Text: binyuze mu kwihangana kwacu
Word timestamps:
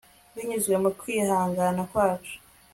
binyuze 0.33 0.73
mu 0.83 0.89
kwihangana 0.99 1.81
kwacu 1.91 2.35